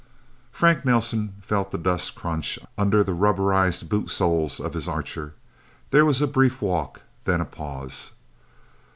[0.51, 5.35] Frank Nelsen felt the dust crunch under the rubberized boot soles of his Archer.
[5.91, 8.09] There was a brief walk, then a pause.